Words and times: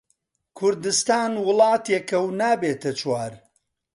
کوردستان 0.57 1.31
وڵاتێکە 1.47 2.17
و 2.25 2.27
نابێتە 2.39 2.91
چوار 2.99 3.33